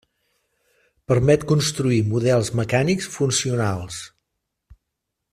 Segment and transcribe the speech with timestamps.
[1.11, 3.99] Permet construir models mecànics funcionals.